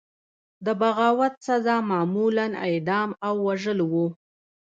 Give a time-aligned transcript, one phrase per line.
[0.65, 4.05] د بغاوت سزا معمولا اعدام او وژل وو.